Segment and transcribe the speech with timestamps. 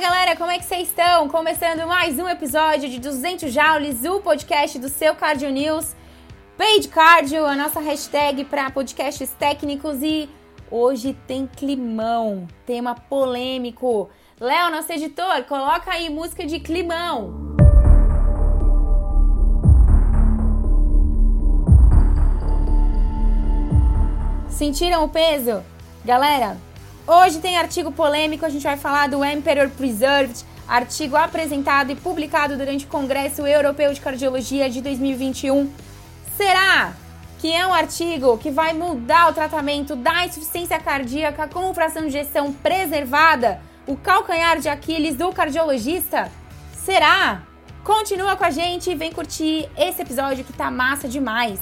[0.00, 1.28] galera, como é que vocês estão?
[1.28, 5.94] Começando mais um episódio de 200 Joules, o podcast do seu Cardio News.
[6.56, 10.26] Page Cardio, a nossa hashtag para podcasts técnicos e
[10.70, 14.08] hoje tem climão, tema polêmico.
[14.40, 17.54] Léo, nosso editor, coloca aí música de climão.
[24.48, 25.62] Sentiram o peso?
[26.06, 26.56] Galera,
[27.12, 32.56] Hoje tem artigo polêmico, a gente vai falar do Emperor Preserved, artigo apresentado e publicado
[32.56, 35.68] durante o Congresso Europeu de Cardiologia de 2021.
[36.36, 36.92] Será
[37.40, 42.16] que é um artigo que vai mudar o tratamento da insuficiência cardíaca com fração de
[42.16, 46.30] ejeção preservada, o calcanhar de Aquiles do cardiologista?
[46.72, 47.42] Será?
[47.82, 51.58] Continua com a gente e vem curtir esse episódio que tá massa demais.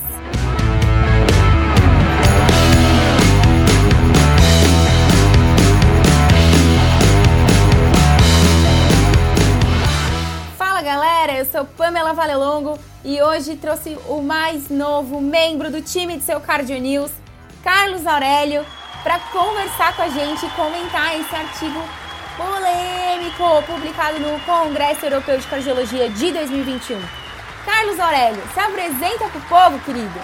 [10.88, 16.22] Galera, eu sou Pamela Valelongo e hoje trouxe o mais novo membro do time de
[16.22, 17.10] seu Cardio News,
[17.62, 18.64] Carlos Aurélio,
[19.02, 21.78] para conversar com a gente e comentar esse artigo
[22.38, 26.98] polêmico publicado no Congresso Europeu de Cardiologia de 2021.
[27.66, 30.18] Carlos Aurélio, se apresenta pro povo, querido.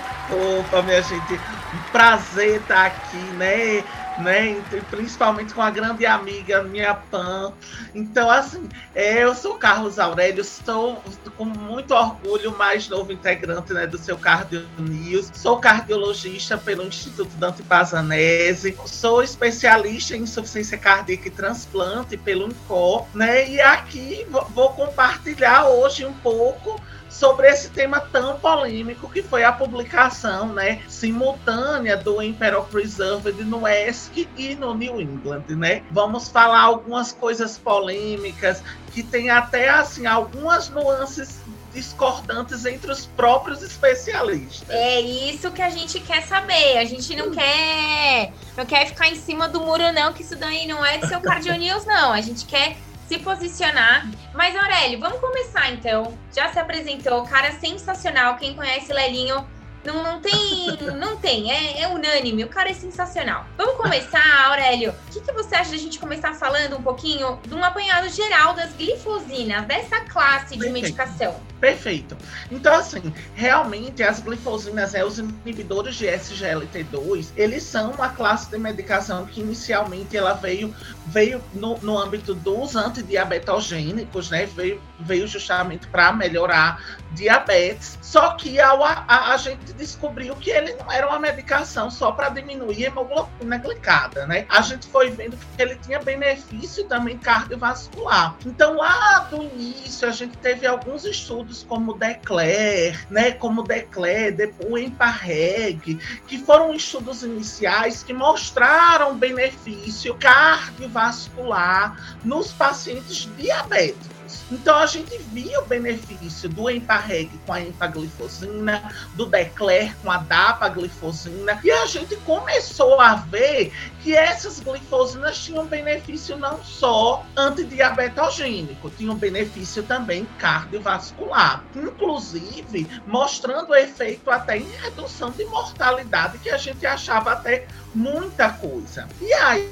[0.61, 3.85] Opa, minha gente, um prazer estar aqui, né?
[4.19, 4.63] Né?
[4.91, 7.53] Principalmente com a grande amiga minha Pan.
[7.95, 11.03] Então, assim, é, eu sou Carlos Aurélio, sou
[11.37, 15.31] com muito orgulho mais novo integrante né, do seu Cardio News.
[15.35, 23.07] Sou cardiologista pelo Instituto Dante Pazanese, sou especialista em insuficiência cardíaca e transplante pelo INCOR,
[23.15, 23.49] né?
[23.49, 26.81] E aqui vou compartilhar hoje um pouco
[27.15, 33.67] sobre esse tema tão polêmico que foi a publicação né, simultânea do Imperial Preserved no
[33.69, 35.45] ESC e no New England.
[35.49, 35.83] Né?
[35.93, 41.41] Vamos falar algumas coisas polêmicas que tem até assim algumas nuances
[41.73, 44.69] discordantes entre os próprios especialistas.
[44.71, 46.79] É isso que a gente quer saber.
[46.79, 47.33] A gente não hum.
[47.33, 51.09] quer não quer ficar em cima do muro não, que isso daí não é de
[51.09, 52.13] seu Cardio News não.
[52.13, 52.77] A gente quer
[53.07, 54.07] se posicionar.
[54.33, 56.17] Mas, Aurélio, vamos começar então.
[56.35, 58.37] Já se apresentou, cara sensacional.
[58.37, 59.47] Quem conhece Lelinho
[59.85, 60.67] não, não tem,
[60.99, 63.47] não tem, é, é, unânime, o cara é sensacional.
[63.57, 64.93] Vamos começar, Aurélio.
[65.09, 68.55] O que, que você acha da gente começar falando um pouquinho de um apanhado geral
[68.55, 70.73] das glifosinas, dessa classe de Perfeito.
[70.73, 71.41] medicação?
[71.61, 72.17] Perfeito.
[72.51, 78.59] Então, assim, realmente as glifosinas, é, os inibidores de SGLT2, eles são uma classe de
[78.59, 80.75] medicação que inicialmente ela veio,
[81.07, 84.47] veio no, no âmbito dos antidiabetogênicos, né?
[84.47, 87.99] Veio, veio justamente para melhorar diabetes.
[88.03, 92.29] Só que ao, a, a, gente descobriu que ele não era uma medicação só para
[92.29, 94.47] diminuir a hemoglobina glicada, né?
[94.49, 98.37] A gente foi vendo que ele tinha benefício também cardiovascular.
[98.45, 103.33] Então, lá do início, a gente teve alguns estudos como Declare, né?
[103.33, 113.29] Como Declare, depois o Emparreg, que foram estudos iniciais que mostraram benefício cardiovascular nos pacientes
[113.37, 114.14] diabéticos.
[114.51, 120.19] Então a gente via o benefício do Emparreg com a empaglifosina, do Decler com a
[120.19, 128.91] dapaglifosina, e a gente começou a ver que essas glifosinas tinham benefício não só antidiabetogênico,
[128.91, 136.87] tinham benefício também cardiovascular, inclusive mostrando efeito até em redução de mortalidade que a gente
[136.87, 139.09] achava até muita coisa.
[139.21, 139.71] E aí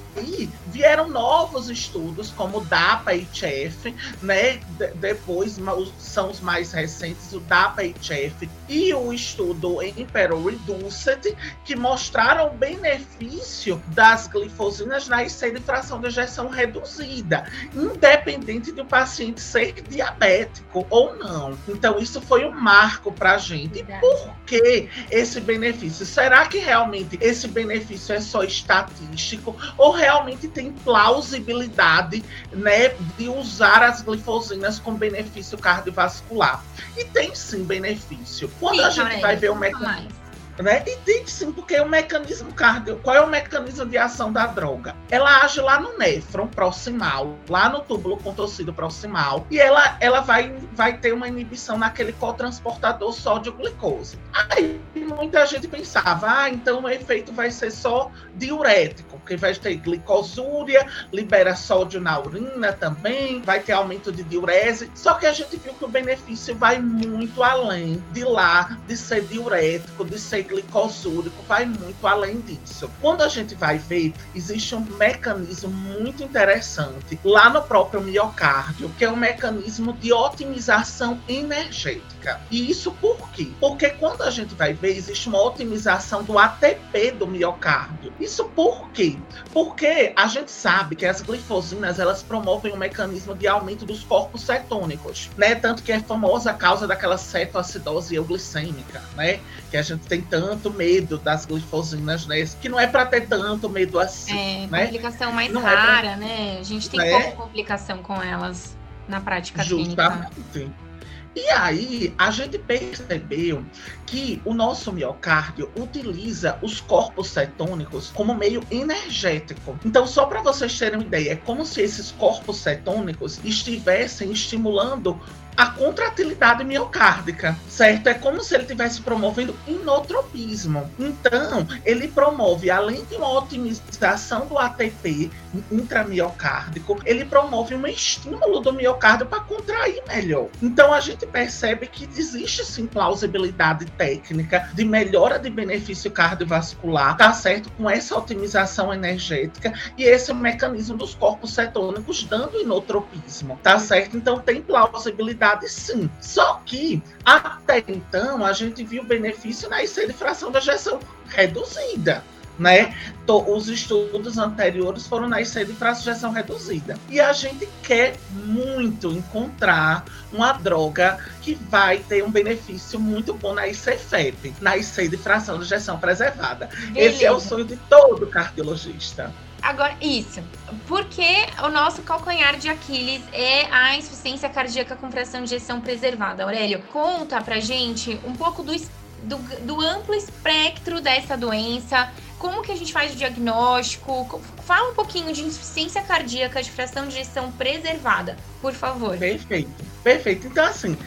[0.67, 4.61] vieram novos estudos como o DAPA-HF, né?
[4.79, 5.59] De depois
[5.99, 13.83] são os mais recentes, o DAPA-HF e o estudo Imperial Reduced, que mostraram o benefício
[13.89, 17.45] das glifosinas na IC de fração de ejeção reduzida,
[17.75, 21.59] independente do paciente ser diabético ou não.
[21.69, 23.81] Então isso foi um marco para a gente.
[23.81, 26.07] E por que esse benefício?
[26.07, 33.83] Será que realmente esse benefício é só estatístico ou realmente tem plausibilidade né, de usar
[33.83, 36.63] as glifosinas com benefício cardiovascular.
[36.97, 38.51] E tem sim benefício.
[38.61, 40.22] Quando sim, a gente vai ver o mecanismo
[40.59, 40.83] né?
[40.87, 44.95] E tem sim, porque o mecanismo cardio, qual é o mecanismo de ação da droga?
[45.11, 50.53] Ela age lá no néfron proximal, lá no túbulo contorcido proximal, e ela, ela vai,
[50.73, 54.19] vai ter uma inibição naquele cotransportador sódio-glicose.
[54.51, 59.21] Aí muita gente pensava, ah, então o efeito vai ser só diurético.
[59.23, 64.91] Porque vai ter glicosúria, libera sódio na urina também, vai ter aumento de diurese.
[64.95, 69.23] Só que a gente viu que o benefício vai muito além de lá, de ser
[69.23, 72.91] diurético, de ser glicosúrico, vai muito além disso.
[73.01, 79.05] Quando a gente vai ver, existe um mecanismo muito interessante lá no próprio miocárdio, que
[79.05, 82.12] é o um mecanismo de otimização energética.
[82.51, 83.51] E isso por quê?
[83.59, 88.13] Porque quando a gente vai ver, existe uma otimização do ATP do miocárdio.
[88.21, 89.19] Isso por quê?
[89.53, 94.43] Porque a gente sabe que as glifosinas elas promovem um mecanismo de aumento dos corpos
[94.43, 95.55] cetônicos, né?
[95.55, 99.41] Tanto que é famosa a causa daquela cetoacidose euglicêmica, né?
[99.71, 102.45] Que a gente tem tanto medo das glifosinas, né?
[102.61, 104.37] Que não é para ter tanto medo assim.
[104.37, 104.85] É, né?
[104.87, 106.17] complicação mais não rara, é pra...
[106.17, 106.59] né?
[106.61, 107.11] A gente tem né?
[107.11, 108.77] pouca complicação com elas
[109.09, 110.31] na prática Justamente.
[110.53, 110.92] clínica.
[111.35, 113.65] E aí, a gente percebeu
[114.07, 119.79] que o nosso miocárdio utiliza os corpos cetônicos como meio energético.
[119.85, 125.19] Então, só para vocês terem uma ideia, é como se esses corpos cetônicos estivessem estimulando
[125.57, 128.09] a contratilidade miocárdica, certo?
[128.09, 130.91] É como se ele estivesse promovendo inotropismo.
[130.99, 135.31] Então, ele promove, além de uma otimização do ATP
[135.71, 140.49] intramiocárdico, ele promove um estímulo do miocárdio para contrair melhor.
[140.63, 147.33] Então, a gente percebe que existe sim plausibilidade técnica de melhora de benefício cardiovascular, tá
[147.33, 147.71] certo?
[147.73, 154.17] Com essa otimização energética e esse mecanismo dos corpos cetônicos dando inotropismo, tá certo?
[154.17, 156.11] Então, tem plausibilidade sim.
[156.21, 162.25] Só que, até então, a gente viu benefício na IC de fração da gestão reduzida.
[162.59, 162.95] Né?
[163.27, 166.99] Os estudos anteriores foram na IC de fração reduzida.
[167.09, 173.55] E a gente quer muito encontrar uma droga que vai ter um benefício muito bom
[173.55, 176.67] na ICFEP, na IC de fração de injeção preservada.
[176.67, 177.01] Beleza.
[177.01, 179.33] Esse é o sonho de todo cardiologista.
[179.63, 180.43] Agora, isso.
[180.89, 186.43] Porque o nosso calcanhar de Aquiles é a insuficiência cardíaca com fração de ejeção preservada.
[186.43, 188.75] Aurélio, conta pra gente um pouco do,
[189.23, 192.11] do, do amplo espectro dessa doença,
[192.43, 194.43] como que a gente faz o diagnóstico?
[194.65, 199.17] Fala um pouquinho de insuficiência cardíaca de fração de ejeção preservada, por favor.
[199.17, 199.71] Perfeito,
[200.03, 200.49] perfeito.
[200.49, 200.99] Então, assim,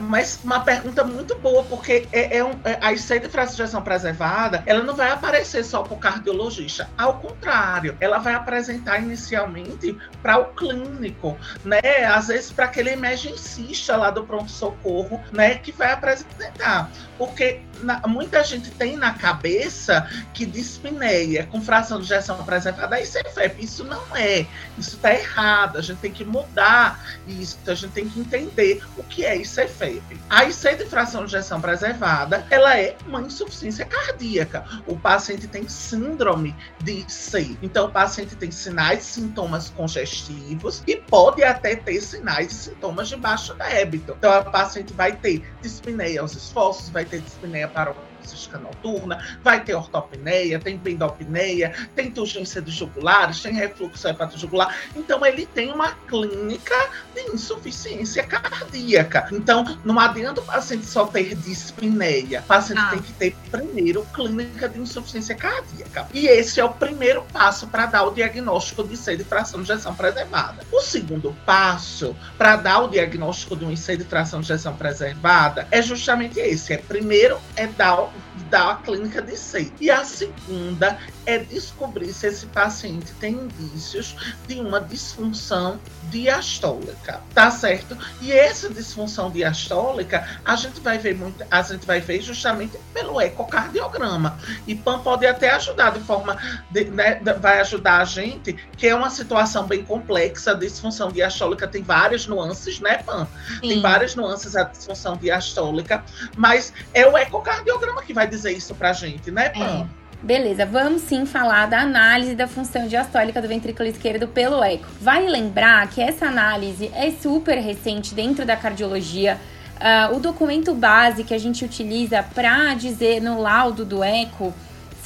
[0.00, 4.62] mas uma pergunta muito boa, porque é, é um, é, a IC de fração preservada,
[4.66, 6.88] ela não vai aparecer só para o cardiologista.
[6.96, 11.80] Ao contrário, ela vai apresentar inicialmente para o clínico, né?
[12.06, 15.56] Às vezes para aquele emergencista lá do pronto-socorro, né?
[15.56, 16.90] Que vai apresentar.
[17.18, 23.04] Porque na, muita gente tem na cabeça que dispneia com fração de injeção preservada, é
[23.04, 23.64] FEP.
[23.64, 24.46] Isso não é.
[24.78, 25.78] Isso está errado.
[25.78, 27.58] A gente tem que mudar isso.
[27.66, 30.20] A gente tem que entender o que é isso é FEP.
[30.28, 34.64] A IC de fração de injeção preservada, ela é uma insuficiência cardíaca.
[34.86, 37.58] O paciente tem síndrome de IC.
[37.62, 43.08] Então, o paciente tem sinais e sintomas congestivos e pode até ter sinais e sintomas
[43.08, 44.14] de baixo débito.
[44.18, 49.62] Então, o paciente vai ter dispneia aos esforços, vai ter dispneia para paroxística noturna, vai
[49.62, 54.74] ter ortopneia, tem pendopneia, tem turgência de jugulares, tem refluxo hepatojugular.
[54.94, 56.74] Então, ele tem uma clínica
[57.14, 59.28] de insuficiência cardíaca.
[59.32, 62.40] Então, não adianta o paciente só ter dispneia.
[62.40, 62.90] O paciente ah.
[62.90, 66.08] tem que ter primeiro clínica de insuficiência cardíaca.
[66.12, 69.70] E esse é o primeiro passo para dar o diagnóstico de IC de fração de
[69.70, 70.64] ejeção preservada.
[70.72, 75.68] O segundo passo para dar o diagnóstico de um IC de fração de ejeção preservada
[75.70, 76.72] é justamente esse.
[76.72, 78.10] É primeiro é dar,
[78.50, 79.72] dar a clínica de IC.
[79.80, 84.16] E a segunda é descobrir se esse paciente tem indícios
[84.46, 85.78] de uma disfunção
[86.10, 87.96] diastólica, tá certo?
[88.20, 93.20] E essa disfunção diastólica a gente vai ver muito, a gente vai ver justamente pelo
[93.20, 94.38] ecocardiograma.
[94.66, 96.36] E PAN pode até ajudar de forma,
[96.70, 100.52] de, né, vai ajudar a gente, que é uma situação bem complexa.
[100.52, 103.26] A disfunção diastólica tem várias nuances, né, PAN?
[103.60, 103.68] Sim.
[103.68, 106.04] Tem várias nuances a disfunção diastólica,
[106.36, 109.88] mas é o ecocardiograma que vai dizer isso pra gente, né, PAN?
[110.02, 110.06] É.
[110.22, 114.86] Beleza, vamos sim falar da análise da função diastólica do ventrículo esquerdo pelo eco.
[115.00, 119.38] Vale lembrar que essa análise é super recente dentro da cardiologia.
[119.76, 124.54] Uh, o documento base que a gente utiliza para dizer no laudo do eco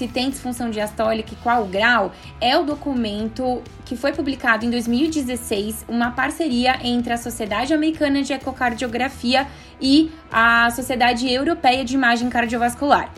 [0.00, 4.70] se tem disfunção diastólica e qual o grau, é o documento que foi publicado em
[4.70, 9.46] 2016, uma parceria entre a Sociedade Americana de Ecocardiografia
[9.78, 13.12] e a Sociedade Europeia de Imagem Cardiovascular.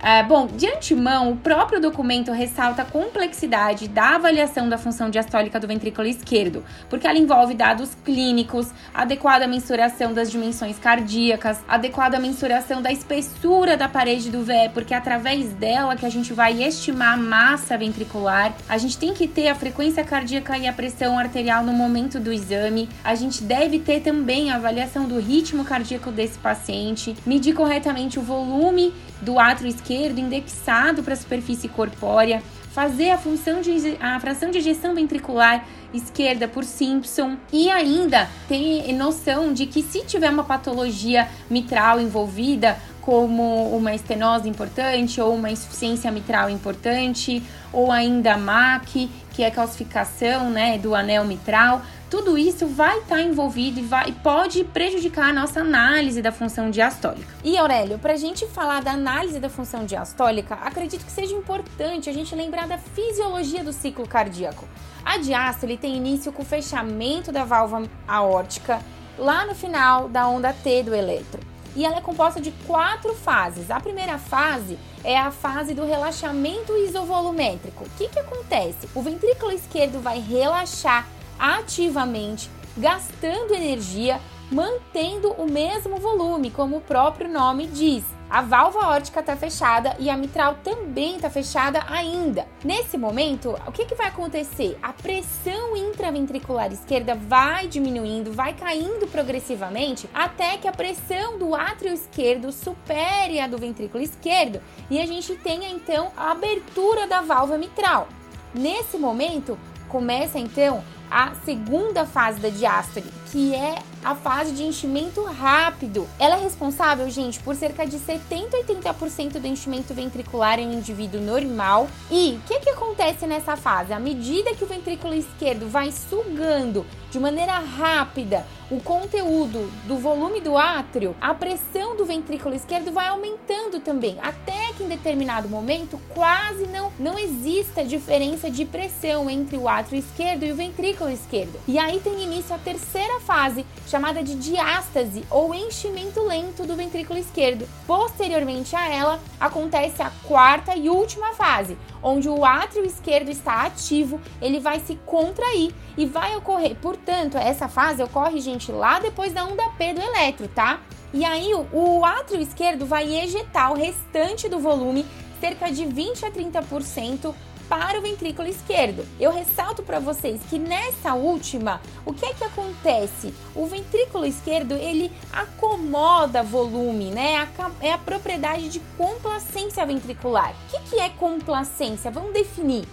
[0.00, 5.58] É, bom, de antemão, o próprio documento ressalta a complexidade da avaliação da função diastólica
[5.58, 12.80] do ventrículo esquerdo, porque ela envolve dados clínicos, adequada mensuração das dimensões cardíacas, adequada mensuração
[12.80, 17.14] da espessura da parede do VE, porque é através dela que a gente vai estimar
[17.14, 18.54] a massa ventricular.
[18.68, 22.32] A gente tem que ter a frequência cardíaca e a pressão arterial no momento do
[22.32, 22.88] exame.
[23.02, 28.22] A gente deve ter também a avaliação do ritmo cardíaco desse paciente, medir corretamente o
[28.22, 34.50] volume do átrio esquerdo indexado para a superfície corpórea, fazer a função de a fração
[34.50, 40.44] de ejeção ventricular esquerda por Simpson e ainda tem noção de que se tiver uma
[40.44, 49.10] patologia mitral envolvida, como uma estenose importante ou uma insuficiência mitral importante, ou ainda MAC,
[49.32, 54.12] que é calcificação né, do anel mitral, tudo isso vai estar tá envolvido e, vai,
[54.12, 57.28] pode prejudicar a nossa análise da função diastólica.
[57.44, 62.08] E Aurélio, para a gente falar da análise da função diastólica, acredito que seja importante
[62.08, 64.66] a gente lembrar da fisiologia do ciclo cardíaco.
[65.04, 68.80] A diástole tem início com o fechamento da válvula aórtica
[69.18, 71.40] lá no final da onda T do eletro.
[71.76, 73.70] E ela é composta de quatro fases.
[73.70, 77.84] A primeira fase é a fase do relaxamento isovolumétrico.
[77.84, 78.88] O que, que acontece?
[78.94, 81.06] O ventrículo esquerdo vai relaxar
[81.38, 88.04] ativamente, gastando energia, mantendo o mesmo volume, como o próprio nome diz.
[88.30, 92.46] A válvula aórtica está fechada e a mitral também está fechada ainda.
[92.62, 94.78] Nesse momento, o que, que vai acontecer?
[94.82, 101.92] A pressão intraventricular esquerda vai diminuindo, vai caindo progressivamente até que a pressão do átrio
[101.92, 107.56] esquerdo supere a do ventrículo esquerdo e a gente tenha então a abertura da válvula
[107.56, 108.08] mitral.
[108.54, 115.22] Nesse momento, começa então a segunda fase da diástole, que é a fase de enchimento
[115.24, 116.08] rápido.
[116.18, 120.72] Ela é responsável, gente, por cerca de 70 a 80% do enchimento ventricular em um
[120.74, 121.88] indivíduo normal.
[122.10, 123.92] E o que, que acontece nessa fase?
[123.92, 130.40] À medida que o ventrículo esquerdo vai sugando de maneira rápida o conteúdo do volume
[130.40, 135.98] do átrio, a pressão do ventrículo esquerdo vai aumentando também, até que em determinado momento
[136.14, 141.58] quase não, não exista diferença de pressão entre o átrio esquerdo e o ventrículo esquerdo.
[141.66, 147.18] E aí tem início a terceira fase, chamada de diástase ou enchimento lento do ventrículo
[147.18, 147.68] esquerdo.
[147.86, 154.20] Posteriormente a ela, acontece a quarta e última fase, onde o átrio esquerdo está ativo,
[154.40, 159.44] ele vai se contrair e vai ocorrer, portanto, essa fase ocorre, gente, lá depois da
[159.44, 160.80] onda P do eletro, tá?
[161.12, 165.06] E aí o, o átrio esquerdo vai ejetar o restante do volume,
[165.40, 167.34] cerca de 20 a 30%
[167.68, 169.06] para o ventrículo esquerdo.
[169.20, 173.34] Eu ressalto para vocês que nessa última, o que é que acontece?
[173.54, 177.46] O ventrículo esquerdo ele acomoda volume, né?
[177.80, 180.52] É a propriedade de complacência ventricular.
[180.52, 182.10] O que, que é complacência?
[182.10, 182.86] Vamos definir.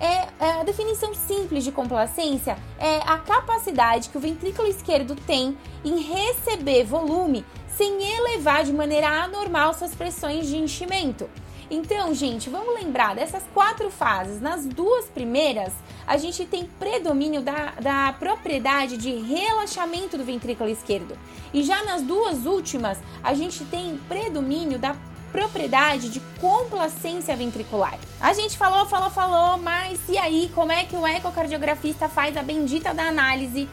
[0.00, 5.56] É, é, a definição simples de complacência é a capacidade que o ventrículo esquerdo tem
[5.84, 7.44] em receber volume
[7.76, 11.28] sem elevar de maneira anormal suas pressões de enchimento.
[11.70, 14.40] Então, gente, vamos lembrar dessas quatro fases.
[14.40, 15.72] Nas duas primeiras,
[16.06, 21.16] a gente tem predomínio da, da propriedade de relaxamento do ventrículo esquerdo.
[21.52, 24.96] E já nas duas últimas, a gente tem predomínio da
[25.32, 27.98] propriedade de complacência ventricular.
[28.20, 32.42] A gente falou, falou, falou, mas e aí, como é que o ecocardiografista faz a
[32.42, 33.68] bendita da análise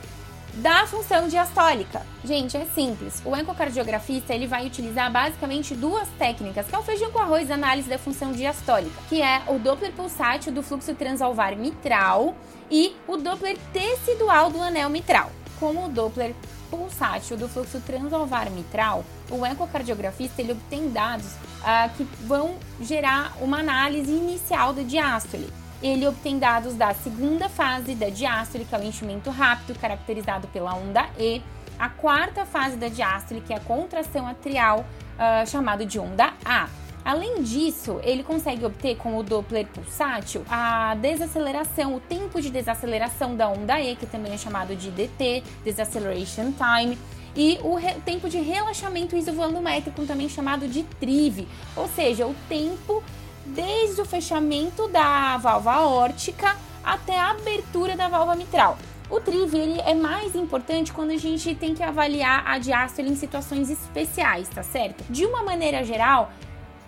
[0.56, 2.06] da função diastólica.
[2.24, 3.22] Gente, é simples.
[3.26, 7.90] O ecocardiografista ele vai utilizar basicamente duas técnicas, que é o feijão com arroz análise
[7.90, 12.36] da função diastólica, que é o Doppler pulsátil do fluxo transalvar mitral
[12.70, 15.32] e o Doppler tecidual do anel mitral.
[15.60, 16.36] Com o Doppler
[16.70, 23.60] pulsátil do fluxo transalvar mitral, o ecocardiografista ele obtém dados ah, que vão gerar uma
[23.60, 25.50] análise inicial da diástole
[25.82, 30.74] ele obtém dados da segunda fase da diástole, que é o enchimento rápido, caracterizado pela
[30.74, 31.42] onda E,
[31.78, 36.68] a quarta fase da diástole, que é a contração atrial, uh, chamado de onda A.
[37.06, 43.36] Além disso, ele consegue obter com o Doppler pulsátil a desaceleração, o tempo de desaceleração
[43.36, 46.98] da onda E, que também é chamado de DT, Deceleration Time,
[47.36, 53.02] e o tempo de relaxamento isovolumétrico, também chamado de TRIV, ou seja, o tempo
[53.50, 58.78] desde o fechamento da válvula aórtica até a abertura da válvula mitral.
[59.10, 63.16] O TRIV ele é mais importante quando a gente tem que avaliar a diástole em
[63.16, 65.04] situações especiais, tá certo?
[65.10, 66.32] De uma maneira geral,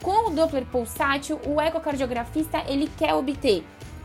[0.03, 3.63] com o Doppler pulsátil, o ecocardiografista ele quer obter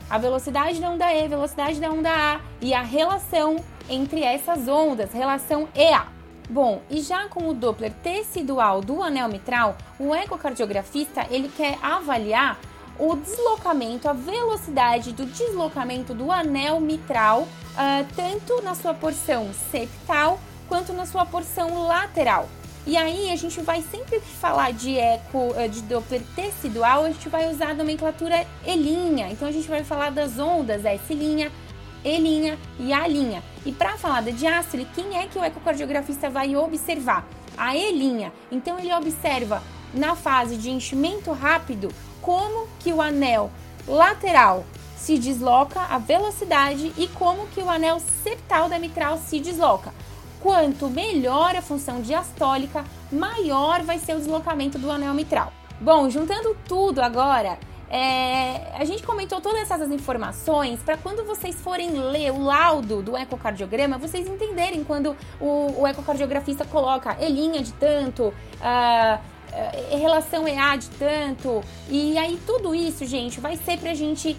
[0.08, 3.56] a velocidade da onda E, velocidade da onda A e a relação
[3.88, 6.15] entre essas ondas, relação EA.
[6.48, 12.58] Bom, e já com o Doppler tecidual do anel mitral, o ecocardiografista ele quer avaliar
[12.98, 20.38] o deslocamento, a velocidade do deslocamento do anel mitral, uh, tanto na sua porção septal
[20.68, 22.48] quanto na sua porção lateral.
[22.86, 27.10] E aí a gente vai sempre que falar de eco, uh, de Doppler tecidual, a
[27.10, 29.32] gente vai usar a nomenclatura E'.
[29.32, 31.52] Então a gente vai falar das ondas S',
[32.06, 33.42] E' e A'.
[33.66, 37.26] E para falar da diástole, quem é que o ecocardiografista vai observar?
[37.58, 38.30] A E'.
[38.52, 39.60] Então ele observa
[39.92, 41.88] na fase de enchimento rápido
[42.22, 43.50] como que o anel
[43.88, 44.64] lateral
[44.96, 49.92] se desloca, a velocidade e como que o anel septal da mitral se desloca.
[50.40, 55.52] Quanto melhor a função diastólica, maior vai ser o deslocamento do anel mitral.
[55.80, 57.58] Bom, juntando tudo agora,
[57.88, 63.16] é, a gente comentou todas essas informações para quando vocês forem ler o laudo do
[63.16, 69.36] ecocardiograma, vocês entenderem quando o, o ecocardiografista coloca E' linha de tanto, uh,
[69.96, 74.36] relação EA de tanto, e aí tudo isso, gente, vai ser para a gente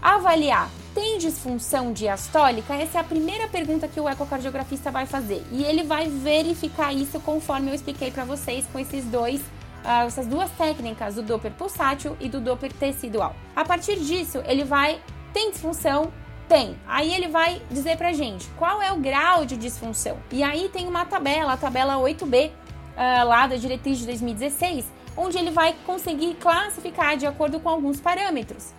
[0.00, 0.70] avaliar.
[0.94, 2.74] Tem disfunção diastólica?
[2.74, 5.44] Essa é a primeira pergunta que o ecocardiografista vai fazer.
[5.52, 9.42] E ele vai verificar isso conforme eu expliquei para vocês com esses dois
[9.86, 13.34] uh, essas duas técnicas do Doppler pulsátil e do Doppler tecidual.
[13.54, 15.00] A partir disso, ele vai
[15.32, 16.12] tem disfunção?
[16.48, 16.76] Tem.
[16.86, 20.16] Aí ele vai dizer pra gente qual é o grau de disfunção.
[20.32, 22.52] E aí tem uma tabela, a tabela 8B, uh,
[22.96, 28.00] ah, lá da diretriz de 2016, onde ele vai conseguir classificar de acordo com alguns
[28.00, 28.72] parâmetros.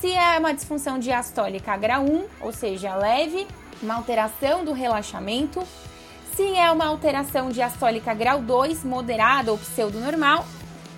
[0.00, 3.46] Se é uma disfunção diastólica grau 1, ou seja, leve,
[3.82, 5.66] uma alteração do relaxamento,
[6.36, 10.44] se é uma alteração diastólica grau 2, moderada ou pseudo-normal,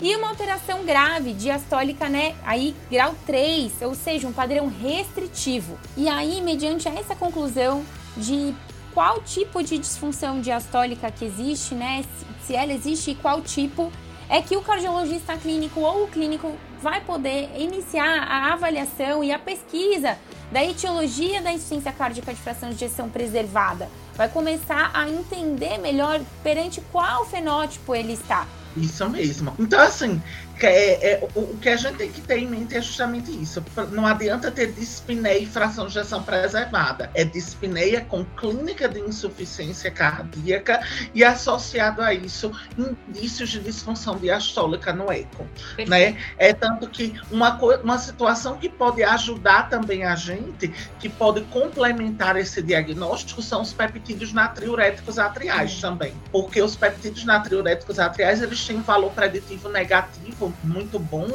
[0.01, 5.79] e uma alteração grave diastólica, né, aí grau 3, ou seja, um padrão restritivo.
[5.97, 7.85] E aí, mediante essa conclusão
[8.17, 8.55] de
[8.93, 12.05] qual tipo de disfunção diastólica que existe, né,
[12.47, 13.91] se ela existe e qual tipo,
[14.29, 19.39] é que o cardiologista clínico ou o clínico vai poder iniciar a avaliação e a
[19.39, 20.19] pesquisa
[20.51, 23.89] da etiologia da insuficiência cardíaca de fração de ejeção preservada.
[24.17, 28.47] Vai começar a entender melhor perante qual fenótipo ele está.
[28.77, 29.55] Isso mesmo.
[29.59, 30.23] Então, assim,
[30.65, 33.63] é, é, o, que a gente tem que ter em mente é justamente isso.
[33.93, 37.11] Não adianta ter dispneia e fração de ejeção preservada.
[37.15, 40.81] É dispneia com clínica de insuficiência cardíaca
[41.15, 45.47] e associado a isso indícios de disfunção diastólica no eco.
[45.87, 46.17] Né?
[46.39, 52.37] É tanto que uma, uma situação que pode ajudar também a gente, que pode complementar
[52.37, 56.15] esse diagnóstico, são os peptídeos natriuréticos atriais também.
[56.33, 61.29] Porque os peptídeos natriuréticos atriais eles têm um valor preditivo negativo muito bom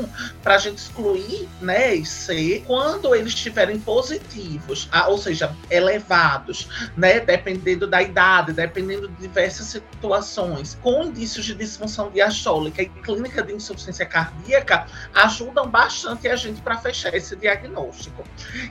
[0.44, 7.20] para a gente excluir né, IC quando eles estiverem positivos, ah, ou seja, elevados, né,
[7.20, 13.54] dependendo da idade, dependendo de diversas situações, com indícios de disfunção diastólica e clínica de
[13.54, 18.24] insuficiência cardíaca, ajudam bastante a gente para fechar esse diagnóstico.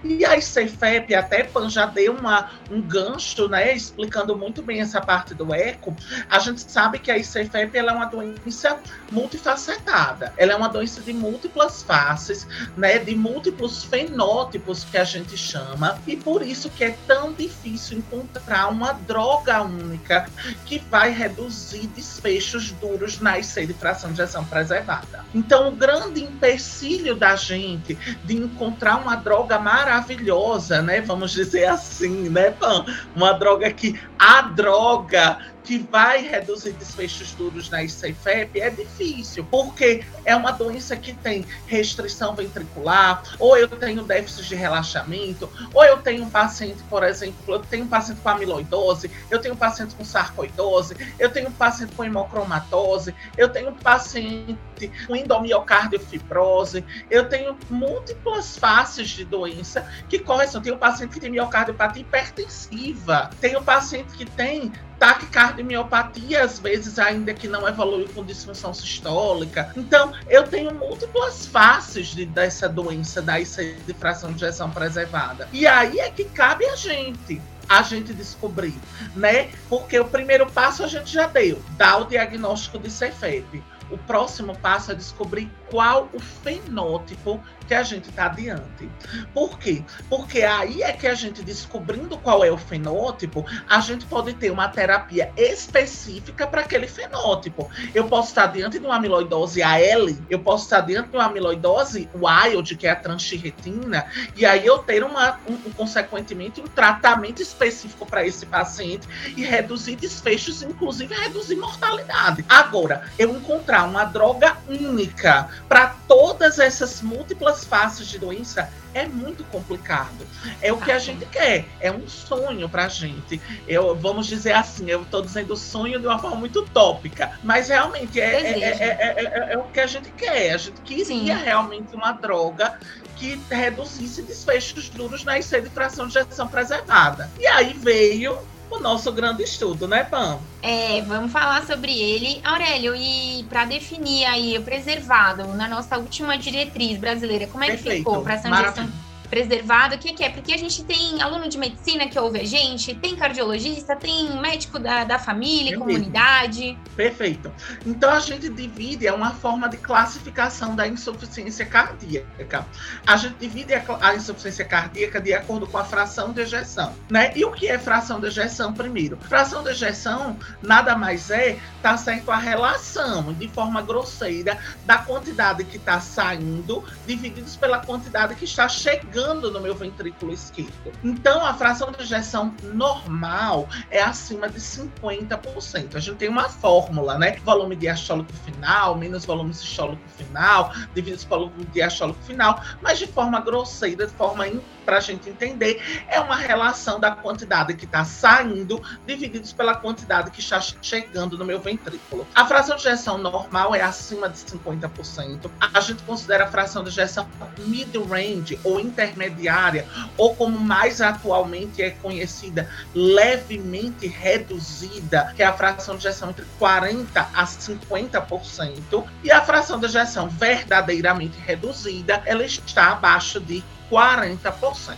[0.03, 5.01] E a ICFEP, até Pan já deu uma, um gancho, né, explicando muito bem essa
[5.01, 5.97] parte do eco.
[6.29, 8.79] A gente sabe que a ICFEP é uma doença
[9.11, 10.30] multifacetada.
[10.37, 15.99] Ela é uma doença de múltiplas faces, né, de múltiplos fenótipos que a gente chama,
[16.07, 20.29] e por isso que é tão difícil encontrar uma droga única
[20.65, 25.25] que vai reduzir desfechos duros na IC de fração de ejeção preservada.
[25.35, 32.29] Então, o grande empecilho da gente de encontrar uma droga maravilhosa, né, vamos dizer assim,
[32.29, 32.85] né, Pan?
[33.15, 35.39] Uma droga que a droga
[35.71, 41.47] que vai reduzir desfechos duros na ICFEP é difícil, porque é uma doença que tem
[41.69, 47.55] restrição ventricular, ou eu tenho déficit de relaxamento, ou eu tenho um paciente, por exemplo,
[47.55, 51.53] eu tenho um paciente com amiloidose, eu tenho um paciente com sarcoidose, eu tenho um
[51.53, 54.59] paciente com hemocromatose, eu tenho um paciente
[55.07, 60.63] com endomiocárdio fibrose, eu tenho múltiplas faces de doença que correspondem.
[60.63, 66.99] Tenho um paciente que tem miocardiopatia hipertensiva, tenho um paciente que tem taquicardiopatia, às vezes
[66.99, 69.73] ainda que não evolui com disfunção sistólica.
[69.75, 75.49] Então, eu tenho múltiplas faces de, dessa doença da IC de fração de ejeção preservada.
[75.55, 78.75] E aí é que cabe a gente a gente descobrir,
[79.15, 79.49] né?
[79.69, 83.63] Porque o primeiro passo a gente já deu, dar o diagnóstico de CFEP.
[83.91, 88.91] O próximo passo é descobrir qual o fenótipo que a gente está diante.
[89.33, 89.85] Por quê?
[90.09, 94.51] Porque aí é que a gente descobrindo qual é o fenótipo, a gente pode ter
[94.51, 97.71] uma terapia específica para aquele fenótipo.
[97.95, 102.09] Eu posso estar diante de uma amiloidose AL, eu posso estar diante de uma amiloidose
[102.13, 104.05] wild, que é a transtirretina,
[104.37, 109.45] e aí eu ter uma, um, um consequentemente um tratamento específico para esse paciente e
[109.45, 112.45] reduzir desfechos, inclusive reduzir mortalidade.
[112.49, 119.45] Agora, eu encontrar uma droga única para todas essas múltiplas faces de doença é muito
[119.45, 120.27] complicado.
[120.61, 123.41] É o que a gente quer, é um sonho para a gente.
[123.67, 128.21] Eu, vamos dizer assim, eu estou dizendo sonho de uma forma muito utópica, mas realmente
[128.21, 130.53] é, é, é, é o que a gente quer.
[130.53, 131.33] A gente queria Sim.
[131.33, 132.79] realmente uma droga
[133.17, 137.31] que reduzisse desfechos duros na IC de fração de gestão preservada.
[137.39, 138.39] E aí veio
[138.77, 140.39] o nosso grande estudo, né, Pam?
[140.63, 142.41] É, vamos falar sobre ele.
[142.45, 147.91] Aurélio, e para definir aí o preservado na nossa última diretriz brasileira, como é Perfeito.
[147.91, 148.23] que ficou?
[148.23, 150.29] Para essa gestão preservado, o que, que, é?
[150.29, 154.79] Porque a gente tem aluno de medicina que ouve a gente, tem cardiologista, tem médico
[154.79, 155.79] da, da família, Perfeito.
[155.79, 156.79] comunidade.
[156.97, 157.53] Perfeito.
[157.87, 162.67] Então a gente divide, é uma forma de classificação da insuficiência cardíaca.
[163.07, 167.33] A gente divide a, a insuficiência cardíaca de acordo com a fração de ejeção, né?
[167.37, 169.17] E o que é fração de ejeção primeiro?
[169.17, 175.63] Fração de ejeção nada mais é, tá certo, a relação de forma grosseira da quantidade
[175.65, 180.73] que está saindo divididos pela quantidade que está chegando chegando no meu ventrículo esquerdo.
[181.05, 185.95] Então, a fração de ejeção normal é acima de 50%.
[185.95, 187.37] A gente tem uma fórmula, né?
[187.45, 193.41] Volume diastólico final menos volume sistólico final, dividido pelo volume diastólico final, mas de forma
[193.41, 194.49] grosseira, de forma
[194.91, 200.33] para a gente entender, é uma relação da quantidade que está saindo divididos pela quantidade
[200.33, 202.27] que está chegando no meu ventrículo.
[202.35, 205.49] A fração de ejeção normal é acima de 50%.
[205.61, 207.25] A gente considera a fração de ejeção
[207.59, 215.53] mid-range ou inter intermediária, ou como mais atualmente é conhecida, levemente reduzida, que é a
[215.53, 222.45] fração de ejeção entre 40% a 50%, e a fração de ejeção verdadeiramente reduzida, ela
[222.45, 224.97] está abaixo de 40%.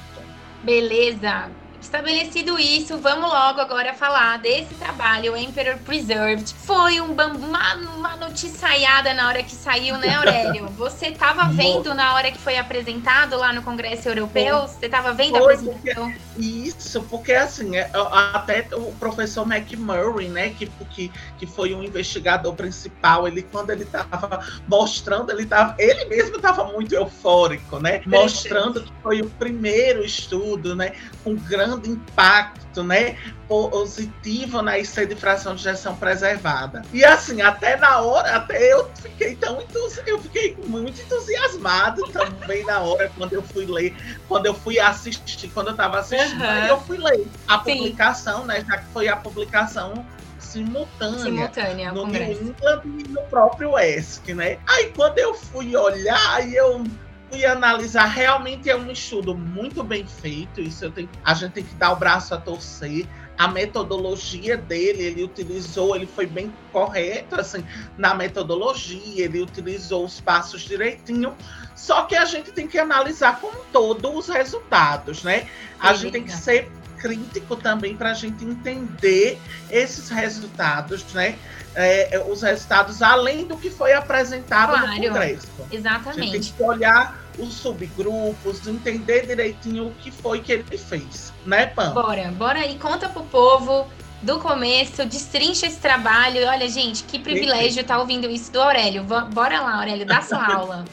[0.63, 1.51] Beleza.
[1.83, 6.55] Estabelecido isso, vamos logo agora falar desse trabalho, Emperor Preserved.
[6.65, 10.67] Foi um, uma, uma noticiaiada na hora que saiu, né, Aurélio?
[10.79, 14.61] Você estava vendo na hora que foi apresentado lá no Congresso Europeu?
[14.61, 16.13] Você estava vendo foi, a apresentação?
[16.13, 17.91] Porque, isso, porque assim, é,
[18.33, 23.83] até o professor McMurray, né, que, que, que foi o investigador principal, ele quando ele
[23.83, 28.03] estava mostrando, ele tava, ele mesmo estava muito eufórico, né?
[28.07, 30.93] Mostrando que foi o primeiro estudo, né,
[31.25, 33.17] com grande grande impacto, né,
[33.49, 36.83] positivo na IC de fração de gestão preservada.
[36.93, 39.63] E assim, até na hora, até eu fiquei tão
[40.07, 43.95] eu fiquei muito entusiasmado também na hora quando eu fui ler,
[44.29, 46.67] quando eu fui assistir, quando eu estava assistindo, uhum.
[46.67, 47.77] eu fui ler a Sim.
[47.77, 50.05] publicação, né, já que foi a publicação
[50.39, 54.59] simultânea, simultânea no New England e no próprio ESC, né?
[54.69, 56.85] Aí quando eu fui olhar, aí eu
[57.33, 60.61] fui analisar, realmente é um estudo muito bem feito.
[60.61, 63.07] Isso tenho, a gente tem que dar o braço a torcer.
[63.39, 67.65] A metodologia dele, ele utilizou, ele foi bem correto assim
[67.97, 71.35] na metodologia, ele utilizou os passos direitinho.
[71.75, 75.49] Só que a gente tem que analisar como todo os resultados, né?
[75.81, 79.39] A gente tem que ser crítico também para a gente entender
[79.71, 81.37] esses resultados, né?
[81.75, 85.49] É, os resultados além do que foi apresentado claro, no Congresso.
[85.73, 86.21] Exatamente.
[86.21, 91.33] A gente tem que olhar os subgrupos, entender direitinho o que foi que ele fez,
[91.47, 91.93] né, Pam?
[91.93, 93.87] Bora, bora e conta pro povo
[94.23, 96.47] do começo, destrincha esse trabalho.
[96.47, 99.03] Olha, gente, que privilégio estar tá ouvindo isso do Aurélio.
[99.03, 100.85] Bora lá, Aurélio, dá sua aula.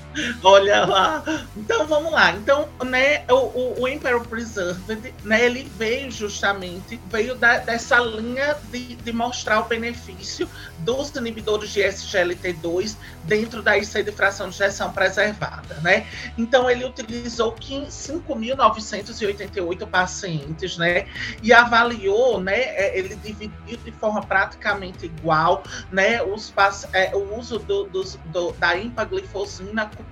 [0.43, 1.23] Olha lá.
[1.55, 2.31] Então, vamos lá.
[2.31, 8.57] Então, né, o, o, o Imperial Preserved, né, ele veio justamente, veio da, dessa linha
[8.71, 14.57] de, de mostrar o benefício dos inibidores de SGLT2 dentro da IC de fração de
[14.57, 16.07] gestão preservada, né?
[16.37, 21.05] Então, ele utilizou 5.988 pacientes, né?
[21.43, 26.53] E avaliou, né, é, ele dividiu de forma praticamente igual né, os,
[26.93, 28.77] é, o uso do, do, do, da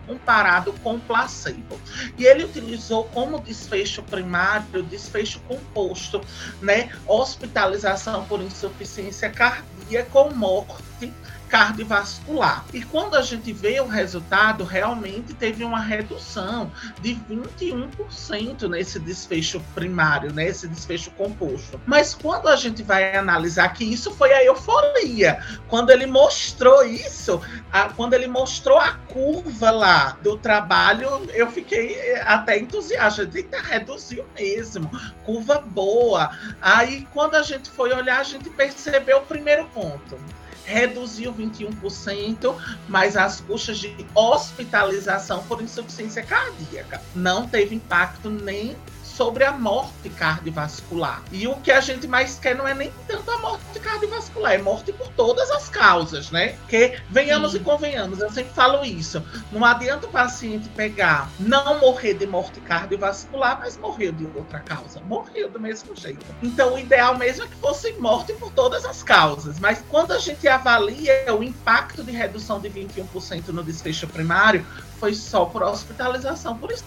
[0.06, 1.80] comparado com o placebo.
[2.18, 6.22] E ele utilizou como desfecho primário, desfecho composto,
[6.62, 11.14] né, hospitalização por insuficiência cardíaca ou morte
[11.50, 12.66] cardiovascular.
[12.74, 19.62] E quando a gente vê o resultado, realmente teve uma redução de 21% nesse desfecho
[19.74, 21.80] primário, nesse né, desfecho composto.
[21.86, 27.42] Mas quando a gente vai analisar que isso foi a euforia, quando ele mostrou isso,
[27.72, 33.30] a, quando ele mostrou a curva lá do trabalho, eu fiquei eh, até entusiasta.
[33.34, 34.90] Eita, reduziu mesmo,
[35.24, 36.32] curva boa.
[36.62, 40.18] Aí quando a gente foi olhar, a gente percebeu o primeiro ponto
[40.68, 42.54] reduziu 21%,
[42.90, 47.02] mas as custas de hospitalização por insuficiência cardíaca.
[47.16, 48.76] Não teve impacto nem
[49.18, 51.24] sobre a morte cardiovascular.
[51.32, 54.58] E o que a gente mais quer não é nem tanto a morte cardiovascular, é
[54.60, 56.56] morte por todas as causas, né?
[56.70, 57.58] Que venhamos Sim.
[57.58, 59.24] e convenhamos, eu sempre falo isso.
[59.52, 65.02] Não adianta o paciente pegar, não morrer de morte cardiovascular, mas morreu de outra causa.
[65.02, 66.24] Morreu do mesmo jeito.
[66.44, 69.60] Então, o ideal mesmo é que fosse morte por todas as causas.
[69.60, 74.64] Mas quando a gente avalia o impacto de redução de 21% no desfecho primário,
[75.00, 76.84] foi só por hospitalização por isso.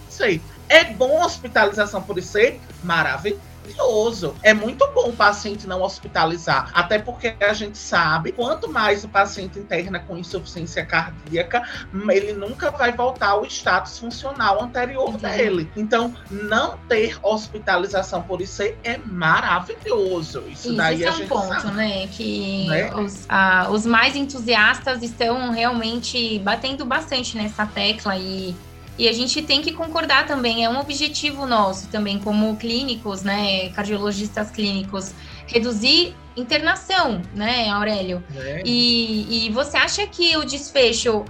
[0.69, 2.37] É bom hospitalização por isso?
[2.83, 4.35] Maravilhoso maravilhoso.
[4.43, 9.09] É muito bom o paciente não hospitalizar, até porque a gente sabe quanto mais o
[9.09, 11.63] paciente interna com insuficiência cardíaca,
[12.09, 15.17] ele nunca vai voltar ao status funcional anterior uhum.
[15.17, 15.69] dele.
[15.75, 20.43] Então, não ter hospitalização por isso é maravilhoso.
[20.47, 21.75] Isso, isso daí é um ponto, sabe.
[21.75, 22.07] né?
[22.07, 22.93] Que né?
[22.95, 28.55] Os, a, os mais entusiastas estão realmente batendo bastante nessa tecla e
[28.97, 33.69] e a gente tem que concordar também, é um objetivo nosso também, como clínicos, né,
[33.69, 35.13] cardiologistas clínicos,
[35.47, 38.23] reduzir internação, né, Aurélio?
[38.35, 38.61] É.
[38.65, 41.25] E, e você acha que o desfecho,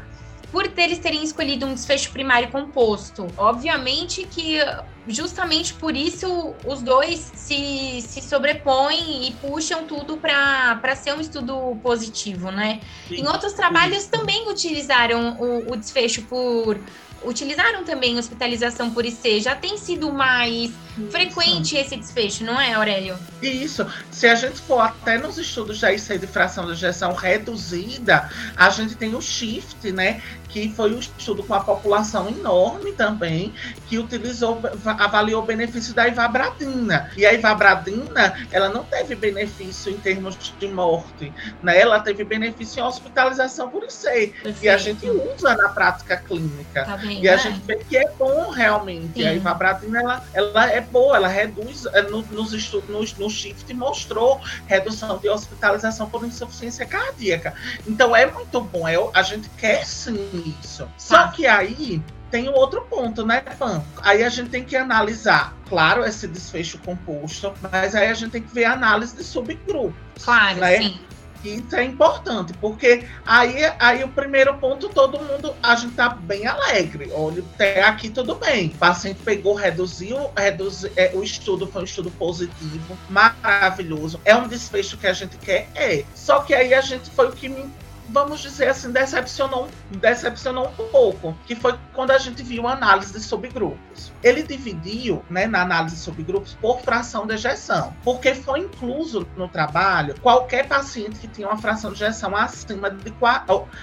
[0.51, 4.59] por eles terem escolhido um desfecho primário composto, obviamente que
[5.07, 11.77] justamente por isso os dois se, se sobrepõem e puxam tudo para ser um estudo
[11.81, 12.81] positivo, né?
[13.07, 13.21] Sim.
[13.21, 16.79] Em outros trabalhos também utilizaram o, o desfecho por
[17.23, 19.41] utilizaram também hospitalização por IC.
[19.41, 21.11] Já tem sido mais Isso.
[21.11, 23.17] frequente esse desfecho, não é, Aurélio?
[23.41, 23.85] Isso.
[24.11, 28.69] Se a gente for até nos estudos da IC de fração de injeção reduzida, a
[28.69, 30.21] gente tem o shift, né?
[30.51, 33.53] Que foi um estudo com a população enorme também,
[33.87, 37.09] que utilizou, avaliou o benefício da ivabradina.
[37.15, 41.79] E a ivabradina, ela não teve benefício em termos de morte, né?
[41.79, 44.33] Ela teve benefício em hospitalização por IC.
[44.41, 44.63] Perfeito.
[44.63, 46.85] E a gente usa na prática clínica.
[46.85, 47.37] Tá bem, e a né?
[47.37, 49.21] gente vê que é bom realmente.
[49.21, 49.27] Sim.
[49.27, 53.73] A ivabradina, ela, ela é boa, ela reduz, é, no, nos estudos, no, no shift
[53.73, 57.53] mostrou redução de hospitalização por insuficiência cardíaca.
[57.87, 60.87] Então é muito bom, é, a gente quer sim isso.
[60.97, 61.27] Só ah.
[61.29, 63.83] que aí tem um outro ponto, né, Pan?
[64.01, 68.41] Aí a gente tem que analisar, claro, esse desfecho composto, mas aí a gente tem
[68.41, 69.93] que ver a análise de subgrupos.
[70.23, 70.77] Claro, né?
[70.77, 70.99] sim.
[71.43, 76.45] Isso é importante, porque aí, aí o primeiro ponto, todo mundo, a gente tá bem
[76.45, 77.09] alegre.
[77.13, 78.67] Olha, até aqui tudo bem.
[78.67, 84.21] O paciente pegou, reduziu, reduziu é, o estudo foi um estudo positivo, maravilhoso.
[84.23, 85.67] É um desfecho que a gente quer?
[85.73, 86.03] É.
[86.13, 87.67] Só que aí a gente foi o que me
[88.11, 93.13] vamos dizer assim, decepcionou, decepcionou um pouco, que foi quando a gente viu a análise
[93.13, 94.11] de subgrupos.
[94.23, 99.47] Ele dividiu, né, na análise de subgrupos, por fração de ejeção, porque foi incluso no
[99.47, 103.13] trabalho qualquer paciente que tinha uma fração de ejeção acima de,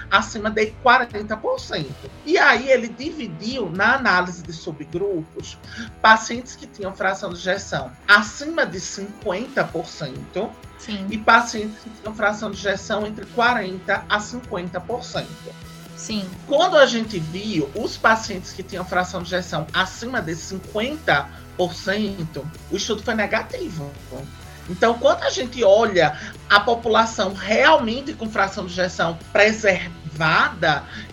[0.09, 1.85] acima de 40%.
[2.25, 5.57] E aí ele dividiu na análise de subgrupos
[6.01, 11.07] pacientes que tinham fração de ejeção acima de 50%, Sim.
[11.09, 15.25] e pacientes que tinham fração de injeção entre 40% a 50%.
[15.95, 16.25] Sim.
[16.47, 21.27] Quando a gente viu os pacientes que tinham fração de injeção acima de 50%,
[22.71, 23.91] o estudo foi negativo.
[24.69, 26.17] Então, quando a gente olha
[26.49, 29.98] a população realmente com fração de injeção preservada,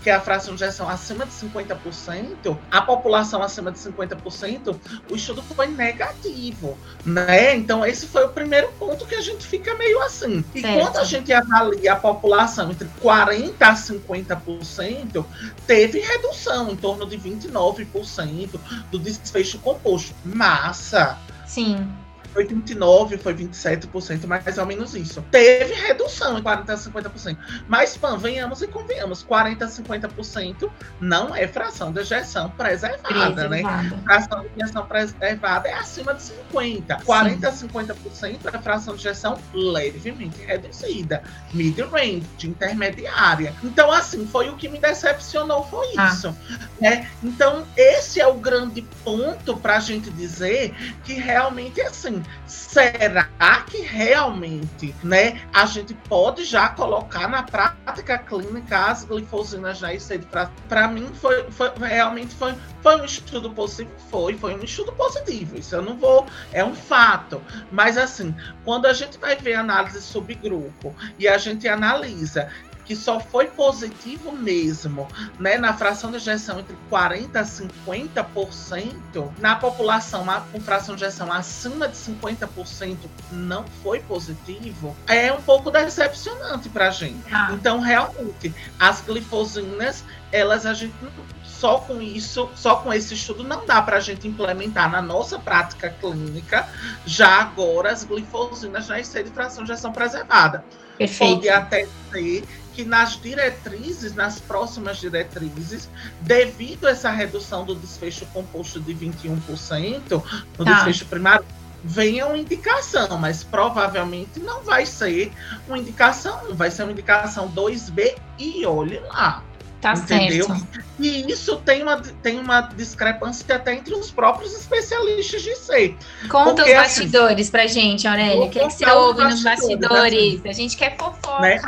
[0.03, 4.77] que é a fração de injeção acima de 50%, a população acima de 50%,
[5.11, 7.55] o estudo foi negativo, né?
[7.55, 10.45] Então, esse foi o primeiro ponto que a gente fica meio assim.
[10.55, 10.81] E certo.
[10.81, 15.25] quando a gente avalia a população entre 40% a 50%,
[15.67, 18.59] teve redução em torno de 29%
[18.91, 20.15] do desfecho composto.
[20.25, 21.19] Massa!
[21.47, 21.89] Sim
[22.37, 25.25] foi 29%, foi 27%, mais ou menos isso.
[25.31, 27.39] Teve redução em 40% a 50%.
[27.67, 30.71] Mas, pan, venhamos e convenhamos, 40% a 50%
[31.01, 33.63] não é fração de ejeção preservada, né?
[34.05, 37.05] Fração de ejeção preservada é acima de 50%.
[37.05, 41.23] 40% a 50% é fração de ejeção levemente reduzida.
[41.55, 43.55] Mid-range, intermediária.
[43.65, 46.09] Então, assim, foi o que me decepcionou, foi ah.
[46.09, 46.37] isso.
[46.79, 47.09] Né?
[47.23, 53.25] Então, esse é o grande ponto para a gente dizer que realmente, assim, será
[53.67, 60.27] que realmente, né, a gente pode já colocar na prática clínica as glifosinas na ICD?
[60.69, 63.97] Para mim, foi, foi, realmente foi, foi um estudo positivo?
[64.11, 65.59] Foi, foi um estudo positivo.
[65.59, 67.43] Isso eu não vou, é um fato.
[67.71, 68.35] Mas assim,
[68.65, 72.51] quando a gente vai ver análise subgrupo e a gente analisa
[72.87, 79.57] que só foi positivo mesmo, né, na fração de ejeção entre 40 a 50%, na
[79.57, 82.97] população com fração de ejeção acima de 50%
[83.33, 87.23] não foi positivo, é um pouco decepcionante para a gente.
[87.33, 87.51] Ah.
[87.53, 90.95] Então, realmente, as glifosinas, elas a gente
[91.43, 95.39] só com isso, só com esse estudo, não dá para a gente implementar na nossa
[95.39, 96.69] prática clínica
[97.07, 100.65] já agora as glifosinas na IC de fração de ação preservada.
[100.99, 101.35] Perfeito.
[101.35, 102.45] Pode até ser
[102.77, 105.89] que nas diretrizes, nas próximas diretrizes,
[106.21, 110.23] devido a essa redução do desfecho composto de 21%
[110.59, 110.75] no tá.
[110.75, 111.43] desfecho primário,
[111.83, 115.33] venha uma indicação, mas provavelmente não vai ser
[115.67, 119.43] uma indicação, vai ser uma indicação 2B e olhe lá.
[119.81, 120.47] Tá entendeu?
[120.47, 120.85] certo.
[120.99, 125.95] E isso tem uma, tem uma discrepância até entre os próprios especialistas de C.
[126.29, 128.45] Conta Porque, os assim, bastidores assim, pra gente, Aurélia.
[128.45, 130.41] O que, é que você ouve nos bastidores?
[130.41, 131.41] Assim, a gente quer fofoca.
[131.41, 131.61] Né?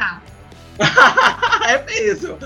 [1.69, 2.39] é mesmo.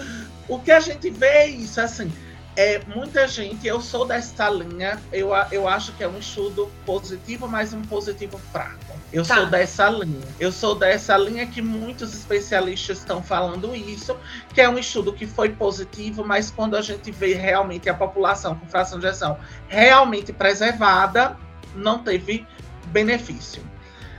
[0.49, 2.12] O que a gente vê é isso, assim,
[2.57, 7.49] é muita gente, eu sou dessa linha, eu, eu acho que é um estudo positivo,
[7.49, 8.92] mas um positivo fraco.
[9.12, 9.37] Eu tá.
[9.37, 10.27] sou dessa linha.
[10.38, 14.16] Eu sou dessa linha que muitos especialistas estão falando isso,
[14.53, 18.55] que é um estudo que foi positivo, mas quando a gente vê realmente a população
[18.55, 21.37] com fração de ejeção realmente preservada,
[21.75, 22.47] não teve
[22.87, 23.62] benefício.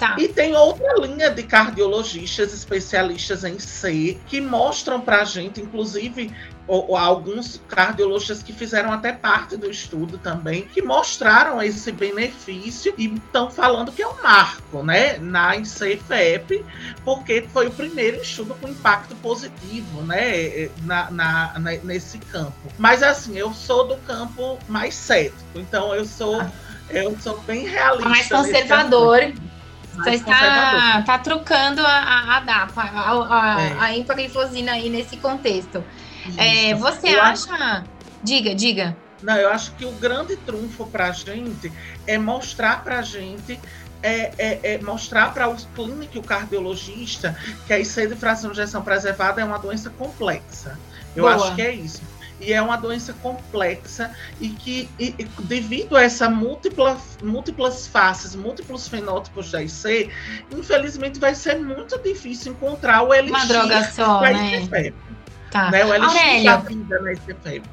[0.03, 0.17] Tá.
[0.19, 6.29] E tem outra linha de cardiologistas especialistas em C que mostram para a gente, inclusive
[6.67, 12.93] ou, ou, alguns cardiologistas que fizeram até parte do estudo também, que mostraram esse benefício
[12.97, 16.65] e estão falando que é um marco, né, na INCFEP,
[17.05, 22.53] porque foi o primeiro estudo com impacto positivo, né, na, na, na, nesse campo.
[22.77, 26.51] Mas assim, eu sou do campo mais cético, então eu sou, ah.
[26.89, 28.09] eu sou bem realista.
[28.09, 29.31] Mais conservador.
[29.95, 33.79] Você está tá trocando a, a, a DAPA, a, a, é.
[33.79, 35.83] a empaglifosina aí nesse contexto.
[36.37, 37.53] É, você eu acha.
[37.53, 37.83] Acho...
[38.23, 38.97] Diga, diga.
[39.21, 41.71] Não, eu acho que o grande trunfo para a gente
[42.07, 43.59] é mostrar para a gente
[44.01, 48.51] é, é, é, mostrar para o clínico e o cardiologista que a IC de fração
[48.51, 50.77] de injeção preservada é uma doença complexa.
[51.15, 51.35] Eu Boa.
[51.35, 52.01] acho que é isso
[52.39, 58.35] e é uma doença complexa e que, e, e, devido a essa múltipla, múltiplas faces,
[58.35, 60.09] múltiplos fenótipos da IC,
[60.51, 64.93] infelizmente vai ser muito difícil encontrar o elixir uma droga só, né?
[65.51, 65.69] Tá.
[65.71, 65.85] né?
[65.85, 67.63] O elixir Aurélio, da vida na ICFEP.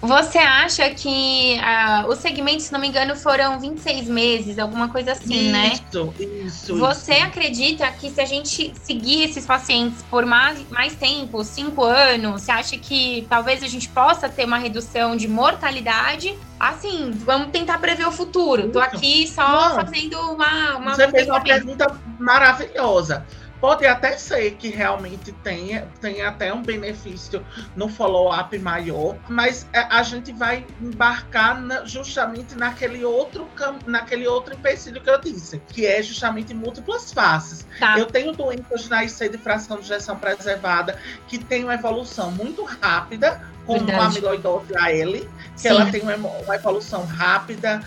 [0.00, 5.12] Você acha que uh, os segmentos, se não me engano, foram 26 meses, alguma coisa
[5.12, 5.72] assim, isso, né?
[5.74, 6.78] Isso, isso.
[6.78, 12.42] Você acredita que se a gente seguir esses pacientes por mais, mais tempo, cinco anos,
[12.42, 16.38] você acha que talvez a gente possa ter uma redução de mortalidade?
[16.58, 18.70] Assim, vamos tentar prever o futuro.
[18.70, 20.94] Tô aqui só não, fazendo uma, uma.
[20.94, 23.26] Você fez uma pergunta maravilhosa.
[23.60, 27.44] Pode até ser que realmente tenha, tenha até um benefício
[27.74, 33.48] no follow-up maior, mas a, gente vai embarcar na, justamente naquele outro,
[33.86, 37.66] naquele outro empecilho que eu disse, que é justamente múltiplas faces.
[37.80, 37.98] Tá.
[37.98, 42.64] Eu tenho doenças na IC de fração de injeção preservada que tem uma evolução muito
[42.64, 44.00] rápida, como Verdade.
[44.00, 45.68] a amiloidose AL, que Sim.
[45.68, 47.82] ela tem uma, uma evolução rápida,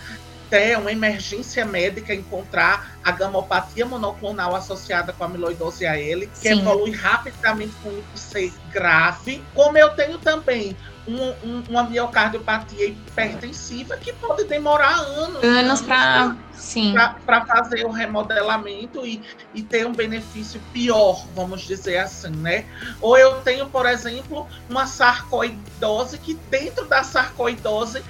[0.52, 6.60] até uma emergência médica encontrar a gamopatia monoclonal associada com a amiloidose AL, que Sim.
[6.60, 10.76] evolui rapidamente com IPC grave, como eu tenho também
[11.08, 15.42] um, um, uma miocardiopatia hipertensiva que pode demorar anos.
[15.42, 16.36] Anos para
[17.26, 19.20] para fazer o remodelamento e,
[19.54, 22.66] e ter um benefício pior, vamos dizer assim, né?
[23.00, 28.02] Ou eu tenho, por exemplo, uma sarcoidose que dentro da sarcoidose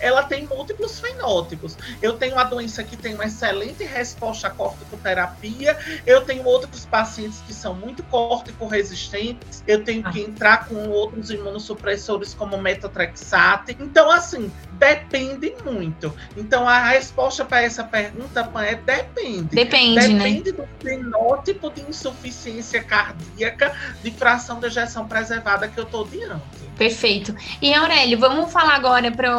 [0.00, 1.76] ela tem múltiplos fenótipos.
[2.00, 7.40] Eu tenho uma doença que tem uma excelente resposta à corticoterapia, eu tenho outros pacientes
[7.46, 10.24] que são muito córtico-resistentes, eu tenho que ah.
[10.24, 13.76] entrar com outros imunossupressores como metotrexate.
[13.80, 16.12] Então, assim, depende muito.
[16.36, 19.54] Então, a resposta para essa pergunta é depende.
[19.54, 20.24] Depende, depende né?
[20.24, 26.42] Depende do fenótipo de insuficiência cardíaca de fração de ejeção preservada que eu estou diante.
[26.76, 27.34] Perfeito.
[27.60, 29.36] E Aurélio, vamos falar agora para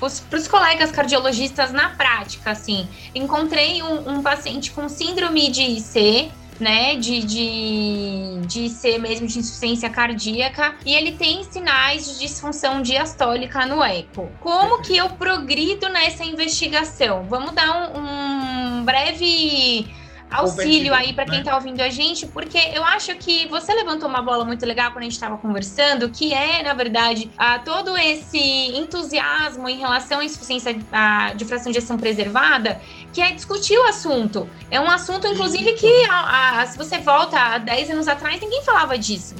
[0.00, 2.88] os colegas cardiologistas na prática, assim.
[3.14, 9.38] Encontrei um, um, paciente com síndrome de IC, né, de, de, de IC mesmo, de
[9.38, 14.30] insuficiência cardíaca, e ele tem sinais de disfunção diastólica no eco.
[14.40, 17.24] Como que eu progrido nessa investigação?
[17.28, 19.86] Vamos dar um, um breve
[20.30, 21.56] auxílio aí para quem está né?
[21.56, 25.04] ouvindo a gente, porque eu acho que você levantou uma bola muito legal quando a
[25.04, 28.38] gente estava conversando, que é, na verdade, a, todo esse
[28.76, 32.80] entusiasmo em relação à insuficiência a, de fração de ação preservada,
[33.12, 34.48] que é discutir o assunto.
[34.70, 38.62] É um assunto, inclusive, que a, a, se você volta a 10 anos atrás, ninguém
[38.62, 39.34] falava disso.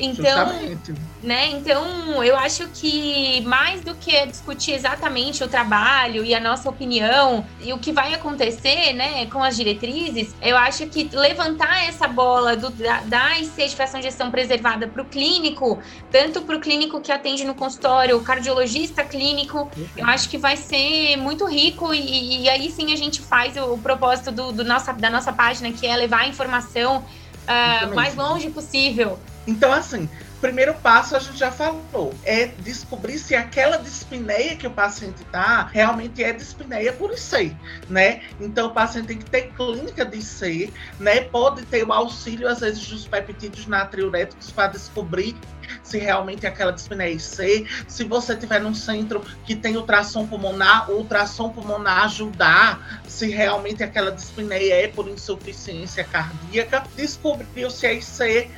[0.00, 0.94] Então, Justamente.
[1.22, 1.50] né?
[1.50, 7.44] Então, eu acho que mais do que discutir exatamente o trabalho e a nossa opinião
[7.60, 12.56] e o que vai acontecer, né, com as diretrizes, eu acho que levantar essa bola
[12.56, 15.78] do, da, da IC de fração de gestão preservada para o clínico,
[16.10, 20.56] tanto para o clínico que atende no consultório, o cardiologista clínico, eu acho que vai
[20.56, 24.64] ser muito rico e, e aí sim a gente faz o, o propósito do, do,
[24.64, 27.04] nossa, da nossa página, que é levar a informação
[27.46, 30.08] uh, mais longe possível então, assim,
[30.40, 35.68] primeiro passo a gente já falou, é descobrir se aquela dispneia que o paciente tá
[35.72, 37.56] realmente é dispneia por IC,
[37.88, 38.22] né?
[38.40, 41.22] Então o paciente tem que ter clínica de IC, né?
[41.22, 45.36] Pode ter o auxílio às vezes dos peptídeos natriuréticos para descobrir
[45.82, 47.66] se realmente é aquela dispneia IC.
[47.88, 53.82] Se você tiver num centro que tem ultrassom pulmonar, o ultrassom pulmonar ajudar se realmente
[53.82, 56.84] aquela dispneia é por insuficiência cardíaca.
[56.96, 58.50] Descobriu se é IC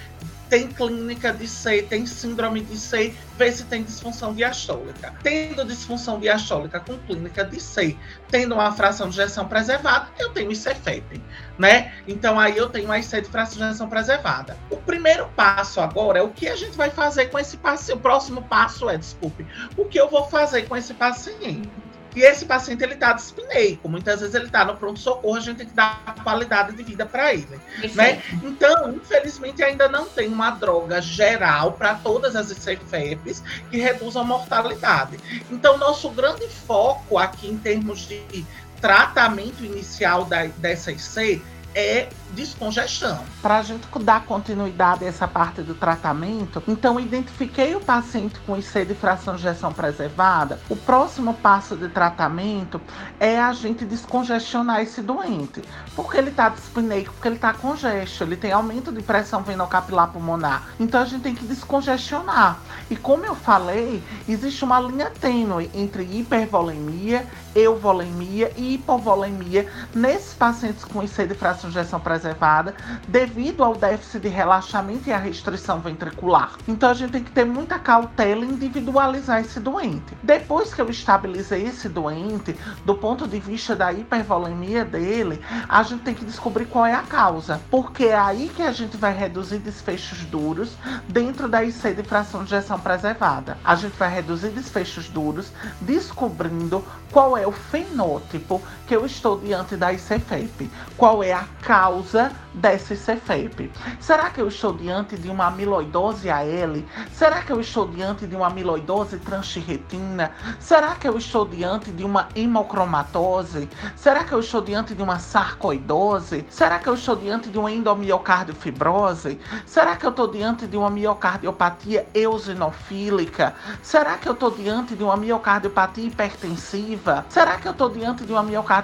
[0.53, 5.15] tem clínica de C, tem síndrome de C, vê se tem disfunção diastólica.
[5.23, 7.97] Tendo disfunção diastólica com clínica de C,
[8.29, 11.23] tendo uma fração de injeção preservada, eu tenho ICFEP,
[11.59, 11.95] né?
[12.07, 14.55] Então aí eu tenho a IC de fração de injeção preservada.
[14.69, 17.97] O primeiro passo agora é o que a gente vai fazer com esse paciente.
[17.97, 21.71] O próximo passo é, desculpe, o que eu vou fazer com esse paciente?
[22.15, 25.67] E esse paciente ele está dispneico, muitas vezes ele está no pronto-socorro, a gente tem
[25.67, 27.61] que dar qualidade de vida para ele.
[27.95, 28.23] Né?
[28.43, 34.25] Então, infelizmente, ainda não tem uma droga geral para todas as ICFEPs que reduzam a
[34.25, 35.19] mortalidade.
[35.51, 38.45] Então, nosso grande foco aqui em termos de
[38.81, 41.41] tratamento inicial da, dessa IC
[41.75, 43.25] é descongestão.
[43.41, 48.57] Para a gente dar continuidade a essa parte do tratamento, então identifiquei o paciente com
[48.57, 50.59] IC de fração de injeção preservada.
[50.69, 52.81] O próximo passo de tratamento
[53.21, 55.63] é a gente descongestionar esse doente,
[55.95, 60.69] porque ele está dispneico, porque ele está congesto, ele tem aumento de pressão venocapilar pulmonar.
[60.81, 62.59] Então a gente tem que descongestionar.
[62.91, 70.85] E como eu falei, existe uma linha tênue entre hipervolemia, euvolemia e hipovolemia nesses pacientes
[70.85, 72.75] com IC de fração de injeção preservada preservada
[73.09, 76.53] devido ao déficit de relaxamento e à restrição ventricular.
[76.69, 80.17] Então a gente tem que ter muita cautela em individualizar esse doente.
[80.23, 86.03] Depois que eu estabilizei esse doente, do ponto de vista da hipervolemia dele, a gente
[86.03, 89.59] tem que descobrir qual é a causa, porque é aí que a gente vai reduzir
[89.59, 90.77] desfechos duros
[91.09, 93.59] dentro da IC de fração de injeção preservada.
[93.65, 95.51] A gente vai reduzir desfechos duros
[95.81, 98.63] descobrindo qual é o fenótipo
[98.93, 103.73] que eu estou diante da ICFEP, qual é a causa dessa CFEP.
[103.99, 106.83] Será que eu estou diante de uma amiloidose AL?
[107.11, 110.33] Será que eu estou diante de uma amiloidose transtirretina?
[110.61, 113.71] Será que eu estou diante de uma hemocromatose?
[113.97, 116.45] Será que eu estou diante de uma sarcoidose?
[116.51, 119.41] Será que eu estou diante de uma endomiocardofibrose?
[119.65, 123.55] Será que eu estou diante de uma miocardiopatia eosinofílica?
[123.83, 127.25] Será que eu estou diante de uma miocardiopatia hipertensiva?
[127.31, 128.82] Será que eu estou diante de uma miocardiopatia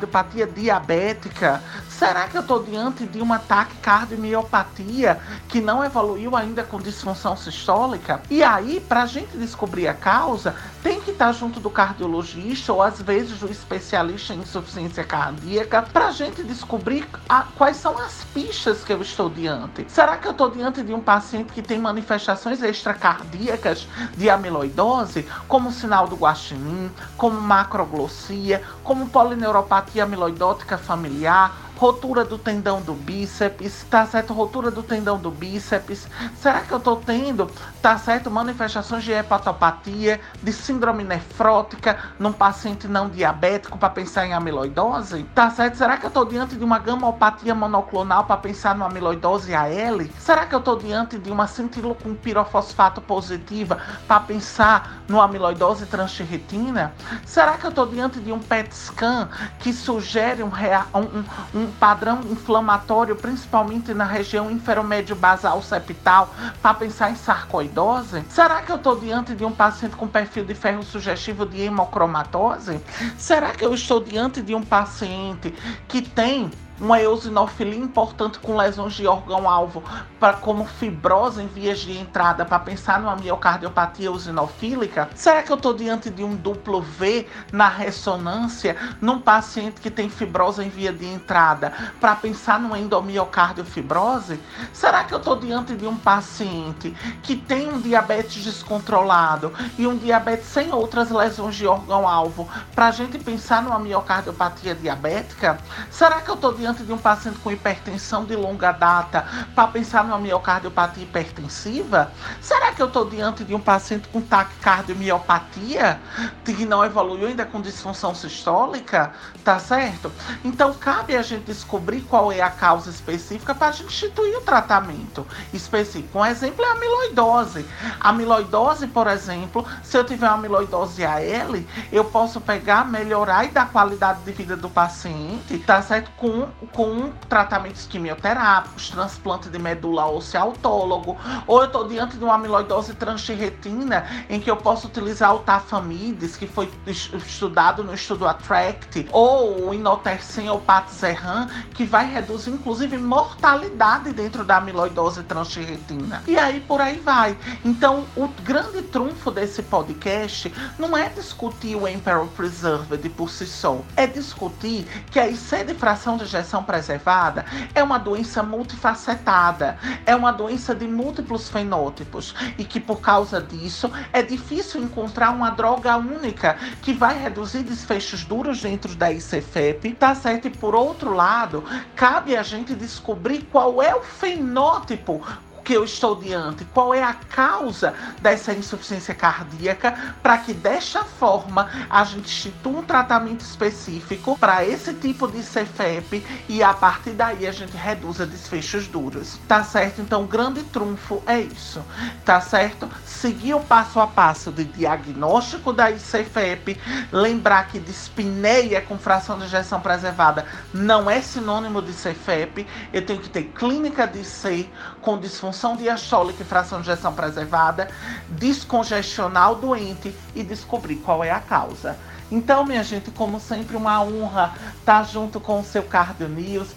[0.55, 1.63] diabética?
[1.89, 5.19] Será que eu estou diante de um ataque cardiomiopatia
[5.49, 8.23] que não evoluiu ainda com disfunção sistólica?
[8.31, 12.81] E aí, para a gente descobrir a causa, tem que estar junto do cardiologista ou
[12.81, 18.23] às vezes do especialista em insuficiência cardíaca para a gente descobrir a, quais são as
[18.33, 19.85] pistas que eu estou diante.
[19.89, 25.73] Será que eu estou diante de um paciente que tem manifestações extracardíacas de amiloidose, como
[25.73, 31.68] sinal do guaxinim, como macroglossia, como polineuropatia amiloidótica familiar?
[31.79, 34.35] Rotura do tendão do bíceps, tá certo?
[34.35, 36.09] Rotura do tendão do bíceps.
[36.35, 37.49] Será que eu tô tendo,
[37.81, 38.29] tá certo?
[38.29, 45.23] Manifestações de hepatopatia, de síndrome nefrótica num paciente não diabético para pensar em amiloidose?
[45.33, 45.77] Tá certo?
[45.77, 50.01] Será que eu tô diante de uma gamopatia monoclonal para pensar no amiloidose AL?
[50.19, 55.87] Será que eu tô diante de uma cintillo com pirofosfato positiva para pensar no amiloidose
[55.87, 56.93] transtirretina?
[57.25, 59.29] Será que eu tô diante de um PET scan
[59.61, 60.51] que sugere um,
[60.95, 61.25] um,
[61.55, 68.25] um padrão inflamatório, principalmente na região inferomédio basal septal, para pensar em sarcoidose?
[68.29, 72.81] Será que eu estou diante de um paciente com perfil de ferro sugestivo de hemocromatose?
[73.17, 75.55] Será que eu estou diante de um paciente
[75.87, 76.51] que tem
[76.81, 79.83] uma eosinofilia importante com lesões de órgão-alvo
[80.21, 85.09] para como fibrose em vias de entrada para pensar numa miocardiopatia eosinofílica?
[85.15, 90.09] Será que eu estou diante de um duplo V na ressonância num paciente que tem
[90.09, 94.41] fibrose em via de entrada para pensar numa endomiocardio-fibrose?
[94.73, 99.97] Será que eu estou diante de um paciente que tem um diabetes descontrolado e um
[99.97, 105.59] diabetes sem outras lesões de órgão-alvo para a gente pensar numa miocardiopatia diabética?
[105.91, 110.05] Será que eu estou diante de um paciente com hipertensão de longa data para pensar
[110.05, 112.13] numa miocardiopatia hipertensiva?
[112.41, 116.01] Será que eu estou diante de um paciente com taquicardiomiopatia
[116.45, 119.13] que não evoluiu ainda com disfunção sistólica?
[119.43, 120.13] Tá certo?
[120.45, 124.43] Então cabe a gente descobrir qual é a causa específica para a gente instituir o
[124.43, 126.19] tratamento específico.
[126.19, 127.65] Um exemplo é a amiloidose.
[128.01, 131.57] A amiloidose, por exemplo, se eu tiver uma amiloidose AL,
[131.91, 136.11] eu posso pegar, melhorar e dar qualidade de vida do paciente, tá certo?
[136.17, 142.35] Com, com tratamentos quimioterápicos, transplante de medula óssea autólogo, ou eu estou diante de uma
[142.35, 149.09] amiloidose transtirretina, em que eu posso utilizar o tafamides, que foi estudado no estudo ATTRACT,
[149.13, 156.23] ou o inotersen ou patizerran, que vai reduzir inclusive mortalidade dentro da amiloidose transtirretina.
[156.27, 157.37] E aí por aí vai.
[157.65, 163.81] Então, o grande trunfo desse podcast não é discutir o Emperor Preserved por si só,
[163.97, 166.25] é discutir que a IC de fração de
[166.65, 167.45] preservada
[167.75, 173.91] é uma doença multifacetada, é uma doença de múltiplos fenótipos e que por causa disso
[174.13, 180.15] é difícil encontrar uma droga única que vai reduzir desfechos duros dentro da ICFEP, tá
[180.15, 180.49] certo?
[180.49, 181.63] E por outro lado,
[181.95, 185.23] cabe a gente descobrir qual é o fenótipo
[185.69, 187.93] que eu estou diante, qual é a causa
[188.23, 194.95] dessa insuficiência cardíaca, para que desta forma a gente institua um tratamento específico para esse
[194.95, 199.39] tipo de CFEP e a partir daí a gente reduza desfechos duros.
[199.47, 200.01] Tá certo?
[200.01, 201.85] Então, o grande trunfo é isso.
[202.25, 202.89] Tá certo?
[203.05, 206.81] Seguir o passo a passo de diagnóstico da ICFEP,
[207.13, 213.21] lembrar que dispneia com fração de ejeção preservada não é sinônimo de CFEP, eu tenho
[213.21, 214.67] que ter clínica de C
[215.09, 217.89] com disfunção diastólica e fração de ejeção preservada,
[218.29, 221.97] descongestionar o doente e descobrir qual é a causa.
[222.31, 226.69] Então, minha gente, como sempre, uma honra estar junto com o seu Cardio News.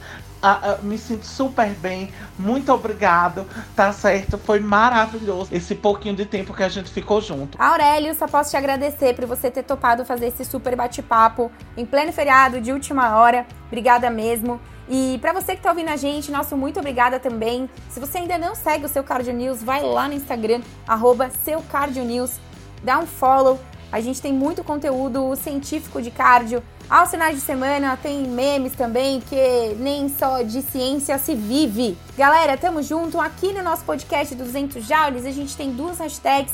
[0.42, 2.10] Ah, ah, me sinto super bem,
[2.40, 4.38] muito obrigado, tá certo?
[4.38, 7.62] Foi maravilhoso esse pouquinho de tempo que a gente ficou junto.
[7.62, 12.14] Aurélio, só posso te agradecer por você ter topado fazer esse super bate-papo em pleno
[12.14, 13.46] feriado de última hora.
[13.68, 14.58] Obrigada mesmo.
[14.90, 17.70] E para você que está ouvindo a gente, nosso muito obrigada também.
[17.90, 21.62] Se você ainda não segue o seu Cardio News, vai lá no Instagram, arroba seu
[21.64, 22.40] Cardio News,
[22.84, 23.60] dá um follow.
[23.92, 26.64] A gente tem muito conteúdo científico de cardio.
[26.90, 31.98] Aos finais de semana tem memes também, que nem só de ciência se vive.
[32.18, 33.20] Galera, tamo junto.
[33.20, 36.54] Aqui no nosso podcast 200 Joules, a gente tem duas hashtags.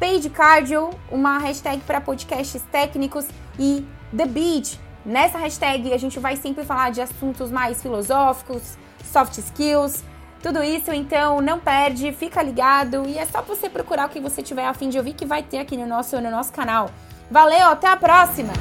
[0.00, 3.26] Page Cardio, uma hashtag para podcasts técnicos,
[3.58, 3.84] e
[4.14, 10.02] The Beach, Nessa hashtag a gente vai sempre falar de assuntos mais filosóficos, soft skills,
[10.42, 14.42] tudo isso, então não perde, fica ligado e é só você procurar o que você
[14.42, 16.90] tiver a fim de ouvir que vai ter aqui no nosso, no nosso canal.
[17.30, 18.52] Valeu, até a próxima!